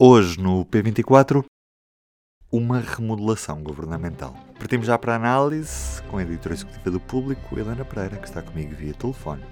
Hoje 0.00 0.40
no 0.40 0.64
P24, 0.64 1.42
uma 2.52 2.78
remodelação 2.78 3.64
governamental. 3.64 4.32
Partimos 4.56 4.86
já 4.86 4.96
para 4.96 5.14
a 5.14 5.16
análise 5.16 6.00
com 6.04 6.18
a 6.18 6.22
editora 6.22 6.54
executiva 6.54 6.88
do 6.88 7.00
Público, 7.00 7.58
Helena 7.58 7.84
Pereira, 7.84 8.16
que 8.16 8.28
está 8.28 8.40
comigo 8.40 8.76
via 8.76 8.94
telefone. 8.94 9.42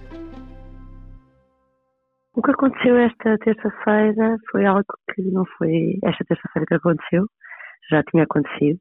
O 2.33 2.41
que 2.41 2.53
aconteceu 2.53 2.97
esta 2.97 3.37
terça-feira 3.39 4.37
foi 4.53 4.65
algo 4.65 4.87
que 5.13 5.23
não 5.33 5.45
foi 5.59 5.99
esta 6.05 6.25
terça-feira 6.25 6.65
que 6.65 6.75
aconteceu, 6.75 7.27
já 7.91 8.05
tinha 8.05 8.23
acontecido. 8.23 8.79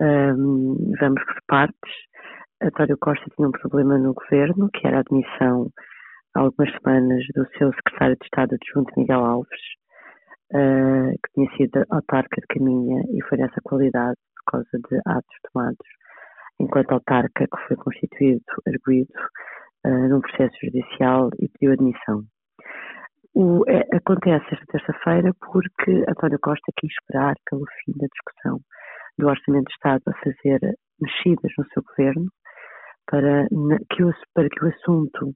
Um, 0.00 0.94
vamos 0.98 1.22
por 1.22 1.36
partes. 1.48 1.92
António 2.62 2.96
Costa 2.96 3.26
tinha 3.36 3.46
um 3.46 3.52
problema 3.52 3.98
no 3.98 4.14
governo, 4.14 4.70
que 4.72 4.86
era 4.86 4.96
a 4.96 5.00
admissão 5.00 5.70
há 6.34 6.40
algumas 6.40 6.72
semanas 6.80 7.22
do 7.34 7.46
seu 7.58 7.74
secretário 7.74 8.16
de 8.16 8.24
Estado 8.24 8.54
adjunto 8.54 8.90
Miguel 8.96 9.22
Alves, 9.22 9.60
uh, 10.54 11.12
que 11.12 11.32
tinha 11.34 11.56
sido 11.56 11.84
autarca 11.90 12.40
de 12.40 12.46
Caminha 12.48 13.02
e 13.10 13.22
foi 13.28 13.38
nessa 13.38 13.60
qualidade 13.62 14.16
por 14.36 14.52
causa 14.52 14.78
de 14.90 14.96
atos 15.06 15.36
tomados 15.52 15.86
enquanto 16.60 16.92
autarca 16.92 17.46
que 17.46 17.66
foi 17.68 17.76
constituído, 17.76 18.42
arguído 18.66 19.12
uh, 19.86 20.08
num 20.08 20.20
processo 20.20 20.56
judicial 20.62 21.30
e 21.38 21.48
pediu 21.48 21.72
admissão. 21.72 22.24
O, 23.34 23.62
é, 23.68 23.84
acontece 23.96 24.46
esta 24.52 24.66
terça-feira 24.66 25.32
porque 25.52 26.04
António 26.08 26.38
Costa 26.40 26.72
quis 26.76 26.90
esperar 26.90 27.34
pelo 27.48 27.64
fim 27.84 27.92
da 27.96 28.06
discussão 28.12 28.60
do 29.18 29.28
Orçamento 29.28 29.66
de 29.66 29.74
Estado 29.74 30.02
a 30.08 30.12
fazer 30.14 30.60
mexidas 31.00 31.52
no 31.56 31.64
seu 31.72 31.82
governo 31.82 32.26
para 33.06 33.46
que 33.90 34.02
o, 34.02 34.12
para 34.34 34.48
que 34.48 34.64
o 34.64 34.68
assunto 34.68 35.28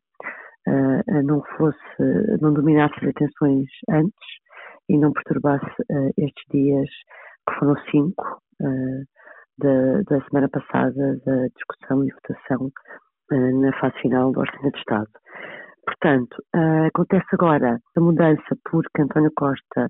uh, 0.69 1.23
não 1.23 1.43
fosse, 1.57 2.41
não 2.41 2.53
dominasse 2.53 2.95
as 2.97 3.11
atenções 3.11 3.69
antes 3.89 4.43
e 4.89 4.99
não 4.99 5.13
perturbasse 5.13 5.65
uh, 5.65 6.11
estes 6.17 6.45
dias, 6.51 6.89
que 7.49 7.55
foram 7.59 7.77
cinco, 7.91 8.41
uh, 8.61 9.05
da, 9.59 10.03
da, 10.03 10.25
semana 10.27 10.49
passada, 10.49 11.21
da 11.25 11.47
discussão 11.49 12.05
e 12.05 12.13
votação 12.13 12.71
uh, 13.33 13.61
na 13.61 13.73
fase 13.79 13.99
final 14.01 14.33
do 14.33 14.41
Orçamento 14.41 14.75
de 14.75 14.79
Estado. 14.79 15.11
Portanto, 15.85 16.37
acontece 16.87 17.27
agora 17.33 17.77
a 17.97 18.01
mudança 18.01 18.57
porque 18.71 19.03
António 19.03 19.33
Costa 19.35 19.89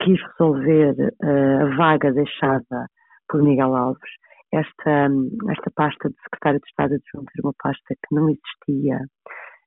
quis 0.00 0.20
resolver 0.30 1.12
a 1.20 1.76
vaga 1.76 2.12
deixada 2.12 2.86
por 3.28 3.42
Miguel 3.42 3.74
Alves. 3.74 4.10
Esta, 4.52 5.08
esta 5.50 5.70
pasta 5.74 6.08
de 6.08 6.14
secretário 6.22 6.60
de 6.60 6.68
Estado 6.68 6.94
adjunto 6.94 7.32
era 7.36 7.46
uma 7.48 7.54
pasta 7.58 7.94
que 7.96 8.14
não 8.14 8.30
existia 8.30 9.00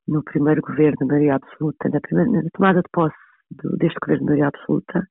no 0.08 0.24
primeiro 0.24 0.62
governo 0.62 1.06
maioria 1.06 1.36
absoluta, 1.36 1.90
na, 1.90 2.00
primeira, 2.00 2.32
na 2.32 2.50
tomada 2.54 2.82
de 2.82 2.90
posse 2.94 3.16
deste 3.78 3.98
governo 4.02 4.20
de 4.20 4.26
maioria 4.26 4.48
absoluta. 4.48 5.08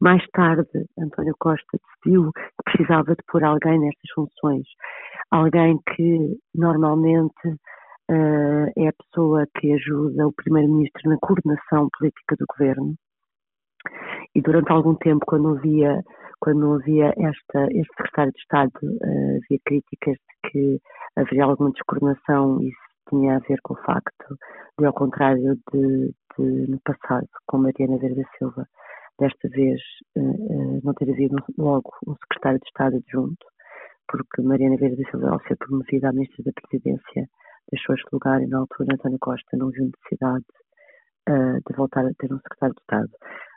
Mais 0.00 0.24
tarde, 0.32 0.86
António 0.98 1.34
Costa 1.38 1.66
decidiu 1.76 2.30
que 2.32 2.72
precisava 2.72 3.14
de 3.14 3.22
pôr 3.26 3.42
alguém 3.42 3.78
nestas 3.80 4.10
funções. 4.14 4.66
Alguém 5.30 5.78
que 5.94 6.38
normalmente 6.54 7.48
uh, 7.48 8.72
é 8.76 8.88
a 8.88 8.92
pessoa 8.92 9.46
que 9.58 9.72
ajuda 9.72 10.26
o 10.26 10.32
Primeiro-Ministro 10.32 11.10
na 11.10 11.18
coordenação 11.18 11.88
política 11.98 12.36
do 12.38 12.46
governo. 12.48 12.94
E 14.34 14.40
durante 14.40 14.70
algum 14.70 14.94
tempo, 14.94 15.24
quando 15.26 15.56
havia, 15.56 16.02
quando 16.40 16.74
havia 16.74 17.12
esta, 17.16 17.66
este 17.70 17.94
secretário 17.96 18.32
de 18.32 18.38
Estado, 18.38 18.70
uh, 18.82 19.38
havia 19.44 19.58
críticas 19.64 20.14
de 20.14 20.50
que 20.50 20.80
haveria 21.16 21.44
alguma 21.44 21.72
descoordenação 21.72 22.62
e 22.62 22.70
tinha 23.08 23.36
a 23.36 23.40
ver 23.40 23.58
com 23.62 23.74
o 23.74 23.82
facto 23.82 24.36
de, 24.78 24.86
ao 24.86 24.92
contrário 24.92 25.58
de, 25.72 26.14
no 26.42 26.78
passado, 26.80 27.28
com 27.46 27.58
Mariana 27.58 27.98
Verde 27.98 28.24
Silva, 28.38 28.66
desta 29.18 29.48
vez 29.48 29.80
uh, 30.16 30.80
não 30.84 30.94
ter 30.94 31.10
havido 31.10 31.36
logo 31.56 31.90
um 32.06 32.14
secretário 32.14 32.60
de 32.60 32.66
Estado 32.66 32.96
adjunto, 32.96 33.46
porque 34.08 34.42
Mariana 34.42 34.76
Verde 34.76 35.02
Silva, 35.10 35.30
ao 35.30 35.40
ser 35.42 35.56
promovida 35.56 36.08
à 36.08 36.12
ministra 36.12 36.44
da 36.44 36.52
Presidência, 36.52 37.28
deixou 37.70 37.94
este 37.94 38.08
lugar 38.12 38.40
e 38.42 38.46
na 38.46 38.58
altura 38.58 38.94
António 38.94 39.18
Costa 39.20 39.56
não 39.56 39.70
viu 39.70 39.86
necessidade 39.86 40.44
uh, 41.28 41.60
de 41.68 41.76
voltar 41.76 42.06
a 42.06 42.14
ter 42.18 42.32
um 42.32 42.38
secretário 42.38 42.74
de 42.74 42.80
Estado. 42.80 43.10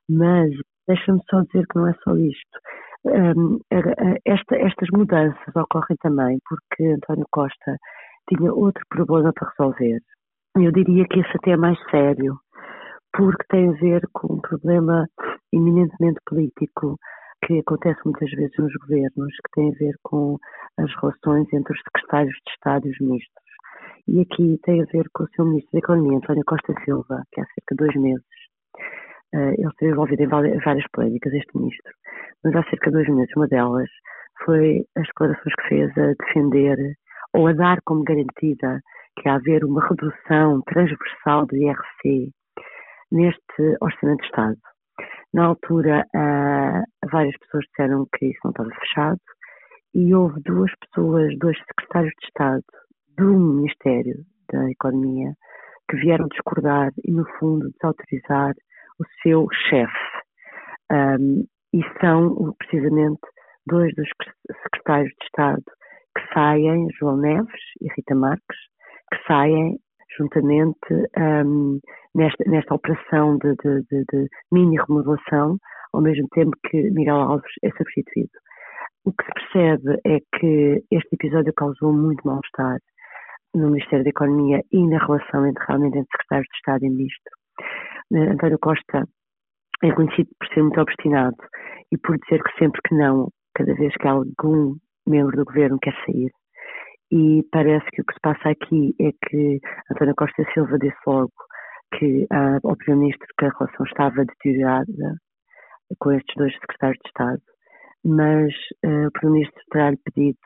Mas 0.10 0.52
deixa-me 0.88 1.22
só 1.30 1.42
dizer 1.42 1.66
que 1.68 1.76
não 1.78 1.88
é 1.88 1.94
só 2.04 2.16
isto. 2.18 2.60
Um, 3.04 3.60
esta, 4.26 4.56
estas 4.58 4.90
mudanças 4.94 5.56
ocorrem 5.56 5.98
também 6.02 6.38
porque 6.48 6.84
António 6.86 7.26
Costa 7.32 7.78
tinha 8.30 8.54
outro 8.54 8.84
problema 8.90 9.34
para 9.34 9.50
resolver. 9.50 10.00
Eu 10.56 10.72
diria 10.72 11.06
que 11.08 11.20
esse 11.20 11.32
até 11.36 11.52
é 11.52 11.58
mais 11.58 11.80
sério, 11.90 12.38
porque 13.14 13.44
tem 13.50 13.70
a 13.70 13.74
ver 13.74 14.02
com 14.14 14.36
um 14.36 14.42
problema 14.42 15.08
eminentemente 15.54 16.20
político 16.26 16.98
que 17.46 17.60
acontece 17.60 18.00
muitas 18.06 18.30
vezes 18.32 18.56
nos 18.58 18.74
governos, 18.82 19.34
que 19.36 19.52
tem 19.54 19.70
a 19.70 19.78
ver 19.78 19.96
com 20.04 20.38
as 20.78 20.94
relações 21.02 21.52
entre 21.54 21.74
os 21.74 21.82
secretários 21.82 22.36
de 22.46 22.52
Estado 22.52 22.88
e 22.88 22.92
os 22.92 23.00
ministros. 23.00 23.52
E 24.08 24.22
aqui 24.22 24.60
tem 24.64 24.82
a 24.82 24.86
ver 24.86 25.06
com 25.14 25.24
o 25.24 25.30
seu 25.36 25.46
ministro 25.46 25.72
da 25.74 25.80
Economia, 25.80 26.18
António 26.18 26.44
Costa 26.46 26.74
Silva, 26.86 27.24
que 27.32 27.42
há 27.42 27.46
cerca 27.46 27.76
de 27.76 27.78
dois 27.78 27.96
meses, 27.96 28.26
uh, 29.36 29.54
ele 29.58 29.68
esteve 29.68 29.92
envolvido 29.92 30.24
em 30.24 30.28
várias 30.28 30.86
polémicas, 30.94 31.34
este 31.34 31.58
ministro, 31.58 31.94
mas 32.44 32.56
há 32.56 32.64
cerca 32.70 32.92
de 32.92 32.98
dois 32.98 33.10
meses, 33.10 33.36
uma 33.36 33.48
delas 33.48 33.90
foi 34.46 34.84
as 34.98 35.06
declarações 35.08 35.56
que 35.56 35.68
fez 35.70 35.98
a 35.98 36.14
defender 36.20 36.96
ou 37.34 37.48
a 37.48 37.54
dar 37.54 37.78
como 37.86 38.04
garantida 38.04 38.82
que 39.20 39.30
há 39.30 39.36
haver 39.36 39.64
uma 39.66 39.86
redução 39.88 40.62
transversal 40.66 41.46
do 41.46 41.56
IRC 41.56 42.32
neste 43.12 43.78
Orçamento 43.82 44.22
de 44.22 44.28
Estado. 44.28 44.58
Na 45.34 45.46
altura, 45.46 46.06
uh, 46.16 47.10
várias 47.12 47.38
pessoas 47.38 47.66
disseram 47.66 48.08
que 48.16 48.28
isso 48.28 48.40
não 48.44 48.52
estava 48.52 48.70
fechado 48.70 49.20
e 49.94 50.14
houve 50.14 50.42
duas 50.42 50.72
pessoas, 50.80 51.38
dois 51.38 51.58
secretários 51.58 52.14
de 52.20 52.28
Estado 52.28 52.64
do 53.18 53.38
Ministério 53.38 54.16
da 54.52 54.70
Economia 54.70 55.34
que 55.90 55.98
vieram 55.98 56.28
discordar 56.28 56.92
e, 57.04 57.12
no 57.12 57.26
fundo, 57.38 57.70
desautorizar 57.72 58.54
o 59.00 59.04
seu 59.22 59.48
chefe. 59.70 60.22
Um, 60.92 61.46
e 61.74 61.82
são, 62.00 62.54
precisamente, 62.58 63.22
dois 63.66 63.94
dos 63.96 64.08
secretários 64.64 65.12
de 65.20 65.26
Estado 65.26 65.64
que 66.18 66.34
saem, 66.34 66.88
João 66.98 67.18
Neves 67.18 67.62
e 67.82 67.88
Rita 67.96 68.16
Marques, 68.16 68.60
que 69.14 69.24
saem 69.28 69.78
juntamente 70.18 70.94
um, 71.18 71.80
nesta, 72.16 72.44
nesta 72.48 72.76
operação 72.76 73.38
de, 73.38 73.56
de, 73.56 73.82
de, 73.90 74.06
de, 74.12 74.28
mini 74.52 74.78
remodelação, 74.78 75.58
ao 75.94 76.02
mesmo 76.02 76.28
tempo 76.34 76.52
que 76.70 76.90
Miguel 76.92 77.16
Alves 77.16 77.52
é 77.64 77.70
substituído. 77.72 78.32
O 79.06 79.12
que 79.12 79.26
se 79.26 79.32
percebe 79.34 80.00
é 80.06 80.20
que 80.38 80.84
este 80.92 81.16
episódio 81.16 81.54
causou 81.54 81.92
muito 81.92 82.26
mal-estar 82.26 82.78
no 83.56 83.72
Ministério 83.72 84.04
da 84.04 84.10
Economia 84.10 84.62
e 84.72 84.88
na 84.88 85.00
relação 85.00 85.46
entre 85.46 85.66
realmente 85.68 85.98
entre 85.98 86.10
secretários 86.12 86.48
de 86.48 86.58
Estado 86.58 86.86
e 86.86 86.90
ministro. 86.90 87.32
Uh, 88.12 88.32
António 88.32 88.60
Costa 88.60 89.08
é 89.84 89.92
conhecido 89.92 90.30
por 90.40 90.48
ser 90.50 90.62
muito 90.62 90.80
obstinado 90.80 91.36
e 91.92 91.98
por 91.98 92.18
dizer 92.20 92.42
que 92.44 92.60
sempre 92.60 92.80
que 92.88 92.96
não, 92.96 93.30
cada 93.56 93.74
vez 93.74 93.94
que 93.96 94.08
algum 94.08 94.76
membro 95.08 95.36
do 95.36 95.46
governo 95.46 95.80
quer 95.82 95.94
sair. 96.06 96.32
E 97.12 97.44
parece 97.52 97.86
que 97.92 98.02
o 98.02 98.06
que 98.06 98.14
se 98.14 98.20
passa 98.22 98.50
aqui 98.50 98.96
é 99.02 99.12
que 99.28 99.60
António 99.92 100.16
Costa 100.16 100.46
Silva 100.54 100.78
disse 100.80 100.96
logo 101.06 101.32
que 101.98 102.26
ah, 102.32 102.60
ao 102.64 102.76
Primeiro-Ministro 102.76 103.28
que 103.38 103.46
a 103.46 103.50
relação 103.50 103.86
estava 103.86 104.26
deteriorada 104.26 105.16
com 106.00 106.12
estes 106.12 106.36
dois 106.36 106.54
secretários 106.54 107.00
de 107.04 107.10
Estado, 107.10 107.42
mas 108.04 108.54
uh, 108.86 109.08
o 109.08 109.12
Primeiro-Ministro 109.12 109.64
terá-lhe 109.72 109.98
pedido 109.98 110.40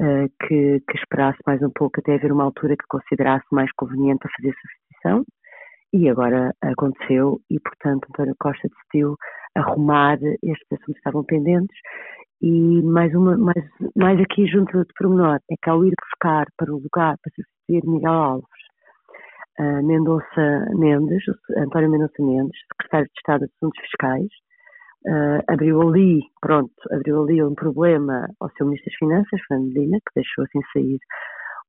uh, 0.00 0.28
que, 0.46 0.80
que, 0.88 0.98
esperasse 0.98 1.38
mais 1.46 1.62
um 1.62 1.70
pouco 1.70 2.00
até 2.00 2.14
haver 2.14 2.32
uma 2.32 2.44
altura 2.44 2.76
que 2.76 2.86
considerasse 2.88 3.46
mais 3.50 3.70
conveniente 3.72 4.26
a 4.26 4.30
fazer 4.36 4.54
substituição, 4.54 5.24
e 5.92 6.08
agora 6.08 6.52
aconteceu, 6.60 7.40
e 7.50 7.58
portanto 7.60 8.06
António 8.10 8.34
Costa 8.38 8.68
decidiu 8.68 9.16
arrumar 9.54 10.18
estes 10.42 10.66
assuntos 10.70 10.86
que 10.86 10.98
estavam 10.98 11.24
pendentes. 11.24 11.76
E 12.40 12.82
mais 12.82 13.12
uma, 13.14 13.36
mais, 13.36 13.64
mais 13.96 14.20
aqui 14.20 14.46
junto 14.46 14.78
de 14.78 14.92
pormenor, 14.96 15.40
é 15.50 15.54
que 15.60 15.70
ao 15.70 15.84
ir 15.84 15.94
buscar 16.00 16.46
para 16.56 16.72
o 16.72 16.78
lugar 16.78 17.16
para 17.20 17.32
substituir 17.34 17.90
Miguel 17.90 18.12
Alves, 18.12 18.67
Mendonça 19.82 20.66
Mendes, 20.74 21.22
António 21.56 21.90
Mendonça 21.90 22.20
Mendes, 22.20 22.58
secretário 22.72 23.06
de 23.06 23.12
Estado 23.18 23.46
de 23.46 23.52
Assuntos 23.56 23.80
Fiscais, 23.80 24.28
uh, 25.06 25.42
abriu 25.48 25.82
ali, 25.82 26.20
pronto, 26.40 26.72
abriu 26.92 27.22
ali 27.22 27.42
um 27.42 27.54
problema 27.54 28.28
ao 28.40 28.50
seu 28.50 28.66
Ministro 28.66 28.90
das 28.90 28.98
Finanças, 28.98 29.40
Fernando 29.48 29.68
Medina, 29.68 29.98
que 29.98 30.14
deixou 30.14 30.44
assim 30.44 30.60
sair 30.72 30.98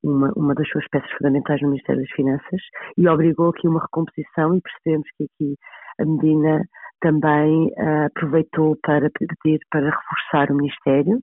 uma, 0.03 0.31
uma 0.35 0.55
das 0.55 0.67
suas 0.69 0.87
peças 0.89 1.11
fundamentais 1.17 1.61
no 1.61 1.69
Ministério 1.69 2.01
das 2.01 2.11
Finanças 2.11 2.61
e 2.97 3.07
obrigou 3.07 3.49
aqui 3.49 3.67
uma 3.67 3.81
recomposição 3.81 4.55
e 4.55 4.61
percebemos 4.61 5.07
que 5.17 5.23
aqui 5.25 5.55
a 5.99 6.05
Medina 6.05 6.63
também 7.01 7.67
uh, 7.77 8.05
aproveitou 8.07 8.77
para 8.81 9.09
pedir 9.11 9.59
para 9.69 9.89
reforçar 9.89 10.51
o 10.51 10.55
Ministério, 10.55 11.17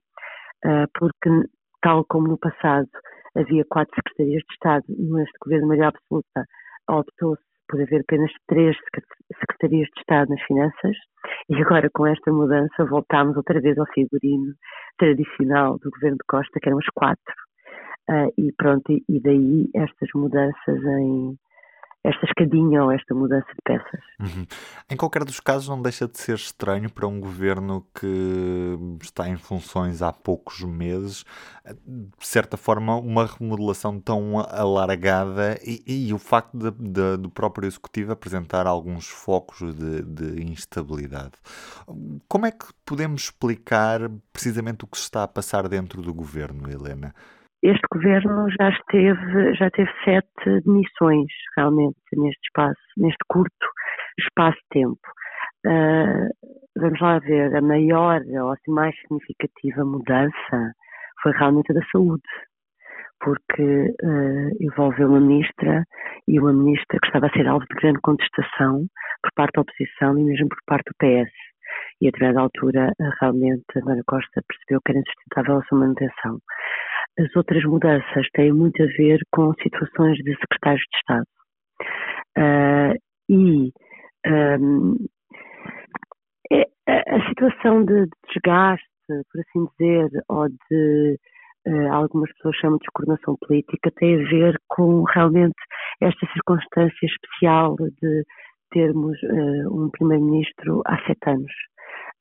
uh, 0.65 0.87
porque, 0.93 1.29
tal 1.81 2.03
como 2.05 2.27
no 2.27 2.37
passado 2.37 2.89
havia 3.37 3.63
quatro 3.69 3.93
secretarias 3.95 4.43
de 4.47 4.53
Estado, 4.53 4.83
neste 4.89 5.37
governo 5.41 5.63
de 5.63 5.67
maioria 5.67 5.89
absoluta 5.89 6.45
optou-se 6.89 7.43
por 7.67 7.81
haver 7.81 8.01
apenas 8.01 8.31
três 8.47 8.75
secretarias 9.39 9.87
de 9.93 9.99
Estado 9.99 10.29
nas 10.29 10.41
finanças 10.43 10.95
e 11.49 11.55
agora 11.61 11.89
com 11.93 12.07
esta 12.07 12.31
mudança 12.31 12.85
voltámos 12.85 13.35
outra 13.35 13.59
vez 13.59 13.77
ao 13.77 13.85
figurino 13.87 14.53
tradicional 14.97 15.77
do 15.79 15.91
governo 15.91 16.17
de 16.17 16.25
Costa, 16.27 16.59
que 16.61 16.69
eram 16.69 16.77
os 16.77 16.87
quatro. 16.95 17.33
Uh, 18.09 18.31
e 18.37 18.53
pronto, 18.55 18.89
e 18.89 19.21
daí 19.21 19.69
estas 19.75 20.09
mudanças 20.15 20.81
em, 20.81 21.37
esta 22.03 22.25
escadinha 22.25 22.83
ou 22.83 22.91
esta 22.91 23.13
mudança 23.13 23.47
de 23.47 23.61
peças. 23.63 24.01
Uhum. 24.19 24.45
Em 24.89 24.95
qualquer 24.95 25.23
dos 25.23 25.39
casos, 25.39 25.67
não 25.67 25.81
deixa 25.81 26.07
de 26.07 26.17
ser 26.17 26.35
estranho 26.35 26.89
para 26.89 27.07
um 27.07 27.19
governo 27.19 27.85
que 27.93 28.77
está 29.01 29.27
em 29.27 29.37
funções 29.37 30.01
há 30.01 30.13
poucos 30.13 30.61
meses, 30.63 31.25
de 31.65 32.27
certa 32.27 32.55
forma, 32.55 32.95
uma 32.95 33.25
remodelação 33.25 33.99
tão 33.99 34.39
alargada 34.39 35.59
e, 35.65 36.07
e 36.07 36.13
o 36.13 36.17
facto 36.17 36.57
de, 36.57 36.71
de, 36.71 37.17
do 37.17 37.29
próprio 37.29 37.67
executivo 37.67 38.11
apresentar 38.13 38.67
alguns 38.67 39.07
focos 39.07 39.75
de, 39.75 40.01
de 40.03 40.43
instabilidade. 40.43 41.33
Como 42.27 42.45
é 42.45 42.51
que 42.51 42.67
podemos 42.85 43.23
explicar 43.23 44.09
precisamente 44.31 44.85
o 44.85 44.87
que 44.87 44.97
se 44.97 45.03
está 45.03 45.23
a 45.23 45.27
passar 45.27 45.67
dentro 45.67 46.01
do 46.01 46.13
governo, 46.13 46.69
Helena? 46.69 47.13
Este 47.63 47.81
governo 47.91 48.47
já 48.59 48.69
esteve, 48.69 49.53
já 49.55 49.69
teve 49.71 49.89
sete 50.03 50.61
demissões, 50.63 51.27
realmente, 51.55 51.97
neste 52.13 52.39
espaço, 52.45 52.79
neste 52.97 53.23
curto 53.27 53.67
espaço 54.19 54.57
de 54.57 54.81
tempo. 54.81 54.99
Uh, 55.65 56.29
vamos 56.77 56.99
lá 57.01 57.17
ver, 57.19 57.55
a 57.55 57.61
maior 57.61 58.21
ou 58.21 58.51
a 58.51 58.55
mais 58.67 58.95
significativa 59.01 59.83
mudança 59.83 60.73
foi 61.23 61.31
realmente 61.31 61.71
a 61.71 61.75
da 61.75 61.85
saúde, 61.91 62.21
porque 63.19 63.63
uh, 64.03 64.49
envolveu 64.61 65.07
uma 65.09 65.19
ministra 65.19 65.83
e 66.27 66.39
uma 66.39 66.53
ministra 66.53 66.99
que 67.01 67.07
estava 67.07 67.25
a 67.25 67.31
ser 67.31 67.47
alvo 67.47 67.65
de 67.65 67.75
grande 67.81 67.99
contestação 68.01 68.85
por 69.23 69.31
parte 69.35 69.53
da 69.55 69.61
oposição 69.61 70.17
e 70.19 70.23
mesmo 70.23 70.47
por 70.49 70.59
parte 70.67 70.85
do 70.91 70.95
PS. 70.99 71.33
E 72.01 72.07
a 72.07 72.11
determinada 72.11 72.41
altura, 72.41 72.93
realmente, 73.19 73.65
a 73.75 73.79
Dona 73.79 74.03
Costa 74.05 74.41
percebeu 74.47 74.79
que 74.85 74.91
era 74.91 74.99
insustentável 74.99 75.57
a 75.57 75.63
sua 75.63 75.79
manutenção. 75.79 76.39
As 77.19 77.35
outras 77.35 77.63
mudanças 77.63 78.27
têm 78.33 78.53
muito 78.53 78.81
a 78.81 78.85
ver 78.85 79.19
com 79.31 79.53
situações 79.55 80.17
de 80.17 80.35
secretários 80.35 80.83
de 80.83 80.97
Estado. 80.97 81.25
Uh, 82.37 83.07
e 83.29 83.71
um, 84.59 84.95
é, 86.51 86.65
a 86.87 87.29
situação 87.29 87.83
de 87.83 88.05
desgaste, 88.27 88.85
por 89.07 89.41
assim 89.41 89.67
dizer, 89.77 90.09
ou 90.29 90.47
de 90.47 91.17
uh, 91.67 91.93
algumas 91.93 92.31
pessoas 92.33 92.55
chamam 92.57 92.77
de 92.77 92.83
descoordenação 92.83 93.35
política, 93.41 93.91
tem 93.97 94.15
a 94.15 94.29
ver 94.29 94.55
com 94.67 95.03
realmente 95.03 95.55
esta 96.01 96.25
circunstância 96.33 97.05
especial 97.05 97.75
de 97.75 98.23
termos 98.71 99.17
uh, 99.23 99.73
um 99.73 99.89
primeiro-ministro 99.89 100.81
há 100.85 100.97
sete 101.05 101.29
anos. 101.29 101.51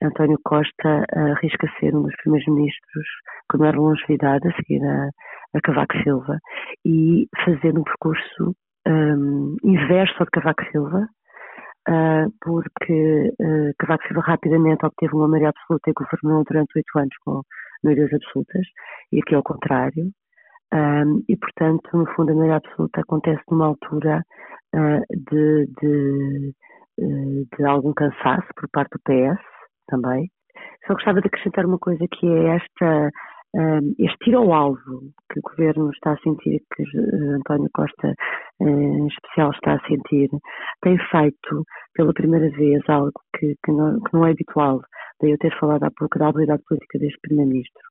António 0.03 0.39
Costa 0.45 1.05
arrisca 1.13 1.67
ser 1.81 1.95
um 1.95 2.03
dos 2.03 2.15
primeiros 2.17 2.47
ministros 2.49 3.07
com 3.51 3.59
maior 3.59 3.77
longevidade, 3.77 4.47
a 4.49 4.55
seguir 4.57 4.85
a, 4.85 5.09
a 5.55 5.61
Cavaco 5.63 5.97
Silva, 6.03 6.39
e 6.85 7.29
fazer 7.45 7.79
um 7.79 7.83
percurso 7.83 8.55
um, 8.87 9.57
inverso 9.65 10.15
ao 10.19 10.27
de 10.27 10.31
Cavaco 10.33 10.65
Silva, 10.71 11.09
uh, 11.89 12.33
porque 12.41 13.33
uh, 13.41 13.73
Cavaco 13.79 14.07
Silva 14.07 14.23
rapidamente 14.23 14.85
obteve 14.85 15.15
uma 15.15 15.29
maioria 15.29 15.51
absoluta 15.51 15.91
e 15.91 15.95
governou 15.95 16.45
durante 16.45 16.77
oito 16.77 16.99
anos 16.99 17.17
com 17.25 17.43
maiorias 17.83 18.13
absolutas, 18.13 18.67
e 19.13 19.21
aqui 19.21 19.35
é 19.35 19.39
o 19.39 19.43
contrário. 19.43 20.11
Um, 20.75 21.23
e, 21.29 21.37
portanto, 21.37 21.89
no 21.95 22.07
fundo, 22.15 22.33
a 22.33 22.35
maioria 22.35 22.57
absoluta 22.57 23.01
acontece 23.01 23.43
numa 23.51 23.67
altura 23.67 24.23
uh, 24.75 25.01
de, 25.31 25.67
de, 25.81 26.55
de 27.57 27.65
algum 27.65 27.95
cansaço 27.95 28.49
por 28.57 28.69
parte 28.71 28.91
do 28.91 29.01
PS, 29.05 29.56
também. 29.87 30.31
Só 30.87 30.95
gostava 30.95 31.21
de 31.21 31.27
acrescentar 31.27 31.67
uma 31.67 31.79
coisa 31.79 32.05
que 32.11 32.27
é 32.27 32.57
esta 32.57 33.11
um, 33.57 33.95
este 33.99 34.17
tiro 34.19 34.39
ao 34.39 34.53
alvo 34.53 35.01
que 35.33 35.39
o 35.39 35.43
governo 35.43 35.91
está 35.91 36.13
a 36.13 36.19
sentir, 36.19 36.61
que 36.75 36.85
António 37.37 37.71
Costa 37.73 38.15
uh, 38.61 38.69
em 38.69 39.07
especial 39.07 39.51
está 39.51 39.75
a 39.75 39.89
sentir, 39.89 40.29
tem 40.83 40.99
feito 41.11 41.65
pela 41.95 42.13
primeira 42.13 42.51
vez 42.51 42.83
algo 42.89 43.13
que, 43.39 43.55
que, 43.65 43.73
não, 43.73 43.99
que 44.01 44.13
não 44.13 44.27
é 44.27 44.33
habitual. 44.33 44.83
Daí 45.21 45.31
eu 45.31 45.39
ter 45.39 45.59
falado 45.59 45.85
há 45.85 45.91
pouco 45.97 46.19
da 46.19 46.29
habilidade 46.29 46.63
política 46.69 46.99
deste 46.99 47.19
Primeiro-Ministro, 47.23 47.83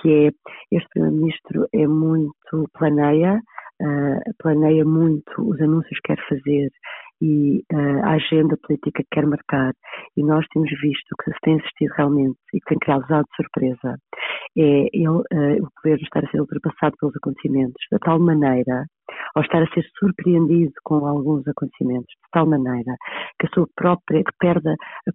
que 0.00 0.08
é 0.08 0.30
este 0.76 0.88
Primeiro-Ministro 0.90 1.66
é 1.74 1.86
muito 1.86 2.68
planeia, 2.72 3.40
uh, 3.82 4.34
planeia 4.38 4.84
muito 4.84 5.30
os 5.38 5.60
anúncios 5.60 5.98
que 6.00 6.14
quer 6.14 6.28
fazer 6.28 6.70
e 7.20 7.62
uh, 7.72 8.04
a 8.04 8.12
agenda 8.12 8.56
política 8.62 9.02
que 9.02 9.08
quer 9.10 9.26
marcar, 9.26 9.72
e 10.16 10.24
nós 10.24 10.46
temos 10.52 10.70
visto 10.80 11.14
que 11.22 11.30
se 11.30 11.40
tem 11.42 11.58
assistido 11.58 11.92
realmente 11.96 12.38
e 12.54 12.60
que 12.60 12.66
tem 12.68 12.78
causado 12.78 13.26
surpresa, 13.36 13.96
é 14.58 14.86
ele, 14.92 15.08
uh, 15.08 15.22
o 15.22 15.68
governo 15.76 16.02
estar 16.02 16.24
a 16.24 16.30
ser 16.30 16.40
ultrapassado 16.40 16.96
pelos 16.98 17.16
acontecimentos, 17.16 17.82
de 17.92 17.98
tal 17.98 18.18
maneira, 18.18 18.84
ou 19.36 19.42
estar 19.42 19.62
a 19.62 19.66
ser 19.74 19.84
surpreendido 19.98 20.72
com 20.84 21.06
alguns 21.06 21.46
acontecimentos, 21.46 22.08
de 22.08 22.30
tal 22.32 22.46
maneira 22.46 22.94
que 23.38 23.46
a 23.46 23.50
sua 23.50 23.66
própria, 23.76 24.22
que 24.24 24.32
perde 24.38 24.68
a 24.70 25.12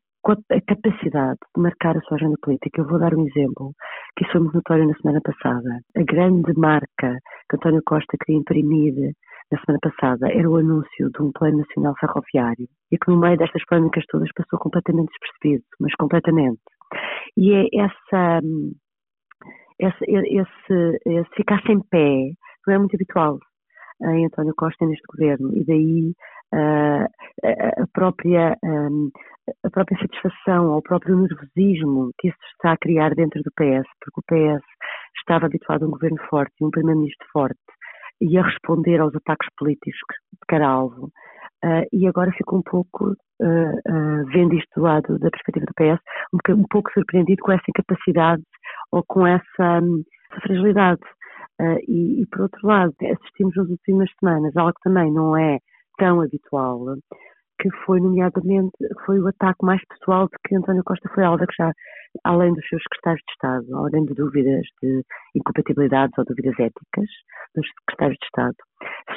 a 0.50 0.62
capacidade 0.62 1.38
de 1.56 1.62
marcar 1.62 1.96
a 1.96 2.02
sua 2.02 2.18
agenda 2.18 2.36
política. 2.42 2.82
Eu 2.82 2.88
vou 2.88 2.98
dar 2.98 3.14
um 3.14 3.28
exemplo 3.28 3.74
que 4.18 4.24
isso 4.24 4.32
foi 4.32 4.42
muito 4.42 4.56
notório 4.56 4.88
na 4.88 4.96
semana 4.96 5.22
passada. 5.22 5.80
A 5.96 6.04
grande 6.04 6.52
marca 6.58 7.20
que 7.48 7.56
António 7.56 7.82
Costa 7.86 8.18
queria 8.20 8.40
imprimir 8.40 9.14
na 9.52 9.60
semana 9.60 9.80
passada 9.82 10.28
era 10.32 10.50
o 10.50 10.58
anúncio 10.58 11.10
de 11.12 11.22
um 11.22 11.32
plano 11.32 11.60
nacional 11.60 11.94
ferroviário 12.00 12.68
e 12.92 12.98
que 12.98 13.10
no 13.10 13.20
meio 13.20 13.38
destas 13.38 13.64
polémicas 13.66 14.06
todas 14.08 14.30
passou 14.34 14.60
completamente 14.60 15.10
despercebido, 15.10 15.64
mas 15.80 15.94
completamente. 15.96 16.62
E 17.38 17.54
é 17.54 17.66
essa, 17.74 18.42
esse, 19.80 20.06
esse, 20.08 21.00
esse 21.06 21.30
ficar 21.36 21.62
sem 21.64 21.80
pé 21.90 22.32
não 22.68 22.76
é 22.76 22.78
muito 22.80 22.96
habitual 22.96 23.40
em 24.02 24.26
António 24.26 24.54
Costa 24.58 24.86
neste 24.86 25.06
governo 25.08 25.56
e 25.56 25.66
daí 25.66 26.14
uh, 26.54 27.06
a, 27.82 27.88
própria, 27.94 28.58
um, 28.64 29.10
a 29.64 29.70
própria 29.70 29.98
satisfação 30.00 30.72
ou 30.72 30.78
o 30.78 30.82
próprio 30.82 31.16
nervosismo 31.18 32.12
que 32.20 32.30
isso 32.30 32.38
está 32.56 32.74
a 32.74 32.78
criar 32.78 33.14
dentro 33.16 33.42
do 33.42 33.52
PS, 33.52 33.88
porque 34.02 34.20
o 34.20 34.58
PS 34.58 34.64
estava 35.20 35.46
habituado 35.46 35.86
a 35.86 35.88
um 35.88 35.92
governo 35.92 36.18
forte 36.30 36.54
e 36.60 36.66
um 36.66 36.72
primeiro-ministro 36.72 37.28
forte 37.32 37.60
e 38.22 38.38
a 38.38 38.44
responder 38.44 39.00
aos 39.00 39.16
ataques 39.16 39.50
políticos 39.58 40.16
de 40.34 40.40
cara 40.48 40.68
alvo. 40.68 41.12
Uh, 41.64 41.88
e 41.92 42.08
agora 42.08 42.32
fico 42.34 42.58
um 42.58 42.62
pouco, 42.62 43.06
uh, 43.10 43.46
uh, 43.46 44.26
vendo 44.28 44.56
isto 44.56 44.70
do 44.76 44.84
lado 44.84 45.18
da 45.18 45.32
perspectiva 45.32 45.66
do 45.66 45.74
PS, 45.74 46.02
um, 46.34 46.62
um, 46.62 46.66
pouco 46.70 46.92
surpreendido 46.92 47.42
com 47.42 47.52
essa 47.52 47.64
incapacidade 47.70 48.44
ou 48.92 49.04
com 49.08 49.26
essa, 49.26 49.80
um, 49.82 50.04
essa 50.32 50.42
fragilidade. 50.42 51.02
E, 51.88 52.22
e, 52.22 52.26
por 52.28 52.42
outro 52.42 52.68
lado, 52.68 52.94
assistimos 53.02 53.56
nas 53.56 53.70
últimas 53.70 54.10
semanas 54.20 54.56
algo 54.58 54.74
que 54.74 54.90
também 54.90 55.10
não 55.10 55.38
é 55.38 55.58
tão 55.98 56.20
habitual, 56.20 56.98
que 57.60 57.70
foi 57.86 58.00
nomeadamente 58.00 58.72
foi 59.06 59.20
o 59.20 59.28
ataque 59.28 59.64
mais 59.64 59.82
pessoal 59.88 60.26
de 60.26 60.38
que 60.46 60.56
António 60.56 60.84
Costa 60.84 61.10
foi 61.14 61.24
alvo, 61.24 61.46
que 61.46 61.56
já, 61.58 61.72
além 62.24 62.54
dos 62.54 62.68
seus 62.68 62.82
secretários 62.84 63.24
de 63.28 63.34
Estado, 63.34 63.78
além 63.78 64.06
de 64.06 64.14
dúvidas 64.14 64.66
de 64.82 65.02
incompatibilidades 65.36 66.18
ou 66.18 66.26
dúvidas 66.26 66.54
éticas 66.60 67.10
dos 67.56 67.68
secretários 67.80 68.18
de 68.20 68.26
Estado, 68.26 68.56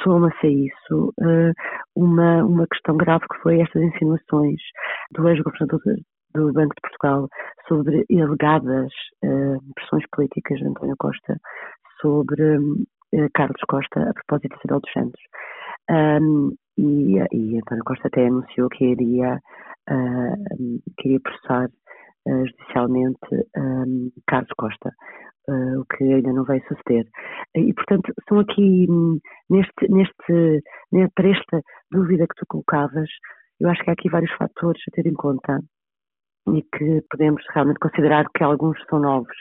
soma-se 0.03 0.47
a 0.47 0.49
isso 0.49 1.13
uh, 1.19 1.53
uma, 1.95 2.43
uma 2.43 2.67
questão 2.67 2.95
grave 2.97 3.25
que 3.31 3.41
foi 3.41 3.59
estas 3.61 3.81
insinuações 3.81 4.61
do 5.11 5.27
ex-governador 5.27 5.81
do 6.35 6.53
Banco 6.53 6.75
de 6.75 6.81
Portugal 6.81 7.27
sobre 7.67 8.05
alegadas 8.11 8.91
uh, 9.23 9.73
pressões 9.75 10.03
políticas 10.11 10.59
de 10.59 10.67
António 10.67 10.95
Costa 10.97 11.37
sobre 12.01 12.57
uh, 12.57 13.29
Carlos 13.33 13.61
Costa 13.67 14.09
a 14.09 14.13
propósito 14.13 14.49
de 14.49 14.61
Isabel 14.63 14.79
dos 14.79 14.91
Santos. 14.93 15.21
Um, 15.89 16.55
e, 16.79 17.17
e 17.33 17.57
António 17.57 17.83
Costa 17.83 18.07
até 18.07 18.25
anunciou 18.25 18.69
que 18.69 18.85
iria, 18.85 19.39
uh, 19.89 21.21
processar 21.21 21.67
uh, 22.27 22.45
judicialmente 22.45 23.19
um, 23.57 24.11
Carlos 24.27 24.51
Costa, 24.57 24.91
uh, 25.49 25.79
o 25.81 25.85
que 25.85 26.03
ainda 26.03 26.31
não 26.31 26.45
vai 26.45 26.61
suceder. 26.61 27.05
E, 27.55 27.73
portanto, 27.73 28.13
são 28.27 28.39
aqui, 28.39 28.87
neste, 29.49 29.89
neste, 29.89 30.63
para 31.15 31.29
esta 31.29 31.61
dúvida 31.91 32.25
que 32.27 32.35
tu 32.35 32.45
colocavas, 32.47 33.09
eu 33.59 33.69
acho 33.69 33.83
que 33.83 33.89
há 33.89 33.93
aqui 33.93 34.09
vários 34.09 34.31
fatores 34.37 34.81
a 34.87 34.95
ter 34.95 35.07
em 35.07 35.13
conta 35.13 35.59
e 36.55 36.61
que 36.61 37.03
podemos 37.11 37.43
realmente 37.53 37.79
considerar 37.79 38.25
que 38.35 38.43
alguns 38.43 38.77
são 38.89 38.99
novos. 38.99 39.35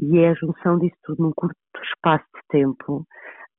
E 0.00 0.18
é 0.18 0.30
a 0.30 0.34
junção 0.34 0.78
disso 0.78 0.96
tudo 1.02 1.24
num 1.24 1.32
curto 1.34 1.56
espaço 1.82 2.24
de 2.34 2.40
tempo 2.48 3.04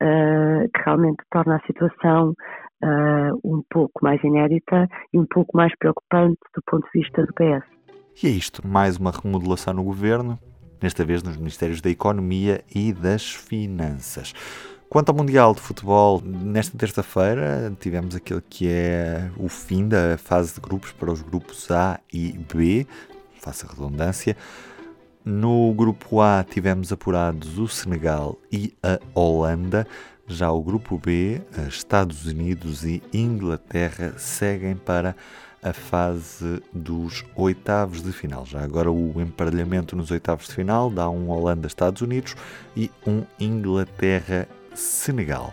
uh, 0.02 0.70
que 0.74 0.82
realmente 0.86 1.22
torna 1.30 1.58
a 1.58 1.68
situação 1.68 2.34
uh, 2.84 3.40
um 3.44 3.62
pouco 3.70 4.04
mais 4.04 4.24
inédita 4.24 4.88
e 5.14 5.20
um 5.20 5.26
pouco 5.26 5.56
mais 5.56 5.76
preocupante 5.78 6.40
do 6.56 6.62
ponto 6.66 6.86
de 6.92 7.00
vista 7.00 7.26
do 7.26 7.34
PS. 7.34 7.66
E 8.22 8.28
é 8.28 8.30
isto, 8.30 8.68
mais 8.68 8.98
uma 8.98 9.12
remodelação 9.12 9.74
no 9.74 9.84
governo, 9.84 10.38
desta 10.80 11.06
vez 11.06 11.24
nos 11.24 11.38
Ministérios 11.38 11.82
da 11.82 11.90
Economia 11.90 12.64
e 12.74 12.92
das 12.92 13.32
Finanças. 13.32 14.34
Quanto 14.90 15.10
ao 15.10 15.16
Mundial 15.16 15.54
de 15.54 15.62
Futebol, 15.62 16.20
nesta 16.26 16.76
terça-feira 16.76 17.72
tivemos 17.80 18.16
aquele 18.16 18.42
que 18.42 18.68
é 18.68 19.30
o 19.38 19.48
fim 19.48 19.88
da 19.88 20.18
fase 20.18 20.56
de 20.56 20.60
grupos 20.60 20.92
para 20.92 21.12
os 21.12 21.22
grupos 21.22 21.70
A 21.70 22.00
e 22.12 22.32
B, 22.52 22.88
faça 23.40 23.68
redundância. 23.68 24.36
No 25.24 25.72
grupo 25.76 26.22
A 26.22 26.44
tivemos 26.44 26.92
apurados 26.92 27.60
o 27.60 27.68
Senegal 27.68 28.36
e 28.52 28.74
a 28.82 29.00
Holanda. 29.14 29.86
Já 30.32 30.52
o 30.52 30.62
grupo 30.62 30.96
B, 30.96 31.42
Estados 31.68 32.28
Unidos 32.28 32.86
e 32.86 33.02
Inglaterra 33.12 34.14
seguem 34.16 34.76
para 34.76 35.16
a 35.62 35.74
fase 35.74 36.62
dos 36.72 37.26
oitavos 37.36 38.04
de 38.04 38.12
final. 38.12 38.46
Já 38.46 38.62
agora 38.62 38.92
o 38.92 39.20
emparelhamento 39.20 39.96
nos 39.96 40.12
oitavos 40.12 40.48
de 40.48 40.54
final 40.54 40.92
dá 40.92 41.10
um 41.10 41.32
Holanda-Estados 41.32 42.04
Unidos 42.04 42.36
e 42.78 42.92
um 43.08 43.24
Inglaterra-Senegal. 43.40 45.52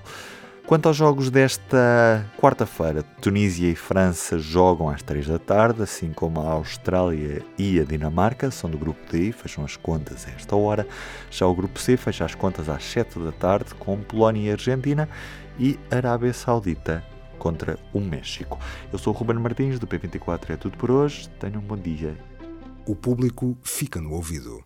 Quanto 0.67 0.89
aos 0.89 0.97
jogos 0.97 1.31
desta 1.31 2.29
quarta-feira, 2.37 3.05
Tunísia 3.23 3.71
e 3.71 3.77
França 3.77 4.37
jogam 4.37 4.89
às 4.89 5.01
3 5.01 5.29
da 5.29 5.39
tarde, 5.39 5.81
assim 5.81 6.13
como 6.13 6.41
a 6.41 6.51
Austrália 6.55 7.41
e 7.57 7.79
a 7.79 7.85
Dinamarca, 7.85 8.51
são 8.51 8.69
do 8.69 8.77
grupo 8.77 8.99
D, 9.09 9.31
fecham 9.31 9.65
as 9.65 9.77
contas 9.77 10.27
a 10.27 10.33
esta 10.33 10.57
hora. 10.57 10.85
Já 11.31 11.47
o 11.47 11.55
grupo 11.55 11.79
C 11.79 11.97
fecha 11.97 12.25
as 12.25 12.35
contas 12.35 12.69
às 12.69 12.83
7 12.83 13.17
da 13.21 13.31
tarde, 13.31 13.77
com 13.77 13.97
Polónia 13.99 14.49
e 14.49 14.51
Argentina 14.51 15.09
e 15.57 15.79
Arábia 15.89 16.33
Saudita 16.33 17.05
contra 17.39 17.79
o 17.93 18.01
México. 18.01 18.59
Eu 18.93 18.99
sou 18.99 19.15
o 19.15 19.17
Ruben 19.17 19.37
Martins, 19.37 19.79
do 19.79 19.87
P24 19.87 20.51
é 20.51 20.57
tudo 20.57 20.77
por 20.77 20.91
hoje. 20.91 21.29
Tenham 21.39 21.61
um 21.61 21.65
bom 21.65 21.77
dia. 21.77 22.19
O 22.85 22.97
público 22.97 23.57
fica 23.63 24.01
no 24.01 24.13
ouvido. 24.13 24.66